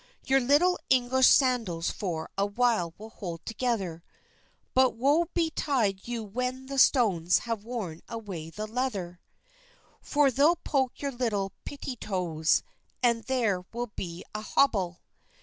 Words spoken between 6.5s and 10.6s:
the stones have worn away the leather; For they'll